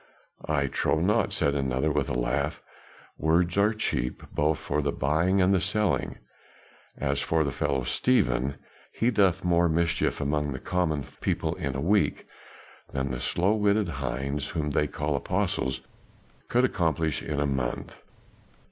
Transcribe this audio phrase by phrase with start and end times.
[0.49, 2.59] "'I trow not,' said another with a laugh,
[3.19, 6.17] 'words are cheap both for the buying and selling;
[6.97, 8.55] as for the fellow Stephen,
[8.91, 12.25] he doeth more mischief among the common people in a week
[12.91, 15.81] than the slow witted hinds whom they call apostles
[16.47, 18.01] could accomplish in a month.